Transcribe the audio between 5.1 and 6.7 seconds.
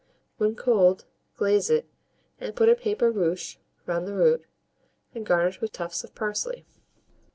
and garnish with tufts of parsley.